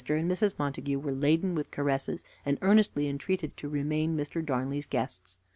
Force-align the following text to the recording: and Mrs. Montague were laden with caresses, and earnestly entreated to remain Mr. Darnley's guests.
and 0.09 0.31
Mrs. 0.31 0.57
Montague 0.57 0.97
were 0.97 1.11
laden 1.11 1.53
with 1.53 1.69
caresses, 1.69 2.25
and 2.43 2.57
earnestly 2.63 3.07
entreated 3.07 3.55
to 3.57 3.69
remain 3.69 4.17
Mr. 4.17 4.43
Darnley's 4.43 4.87
guests. 4.87 5.37